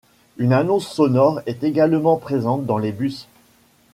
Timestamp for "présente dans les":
2.17-2.91